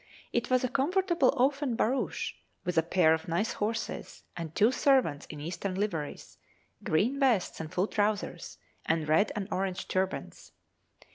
It 0.33 0.49
was 0.49 0.63
a 0.63 0.67
comfortable 0.67 1.31
open 1.37 1.75
barouche, 1.75 2.33
with 2.65 2.75
a 2.75 2.81
pair 2.81 3.13
of 3.13 3.27
nice 3.27 3.53
horses, 3.53 4.23
and 4.35 4.55
two 4.55 4.71
servants 4.71 5.27
in 5.27 5.39
Eastern 5.39 5.75
liveries, 5.75 6.39
green 6.83 7.19
vests 7.19 7.59
and 7.59 7.71
full 7.71 7.85
trousers, 7.85 8.57
and 8.83 9.07
red 9.07 9.31
and 9.35 9.47
orange 9.51 9.87
turbans. 9.87 10.53